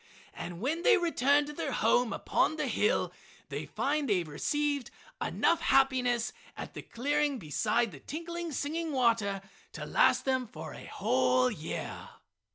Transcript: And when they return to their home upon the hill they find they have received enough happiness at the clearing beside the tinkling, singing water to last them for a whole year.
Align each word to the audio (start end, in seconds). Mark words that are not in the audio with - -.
And 0.33 0.59
when 0.59 0.81
they 0.81 0.97
return 0.97 1.45
to 1.45 1.53
their 1.53 1.73
home 1.73 2.11
upon 2.11 2.55
the 2.55 2.65
hill 2.65 3.13
they 3.49 3.67
find 3.67 4.09
they 4.09 4.17
have 4.17 4.29
received 4.29 4.89
enough 5.21 5.61
happiness 5.61 6.33
at 6.57 6.73
the 6.73 6.81
clearing 6.81 7.37
beside 7.37 7.91
the 7.91 7.99
tinkling, 7.99 8.51
singing 8.51 8.93
water 8.93 9.43
to 9.73 9.85
last 9.85 10.25
them 10.25 10.47
for 10.47 10.73
a 10.73 10.85
whole 10.87 11.51
year. 11.51 12.09